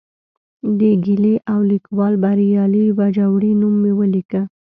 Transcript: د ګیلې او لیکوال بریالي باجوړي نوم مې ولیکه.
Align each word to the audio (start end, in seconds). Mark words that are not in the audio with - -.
د 0.79 0.81
ګیلې 1.03 1.35
او 1.51 1.59
لیکوال 1.71 2.13
بریالي 2.23 2.85
باجوړي 2.97 3.51
نوم 3.61 3.73
مې 3.81 3.91
ولیکه. 3.99 4.41